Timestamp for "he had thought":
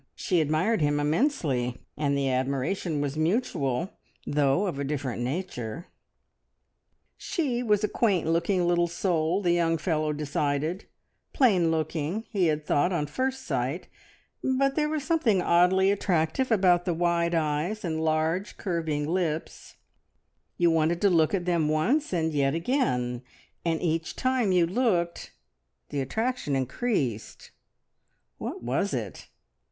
12.31-12.91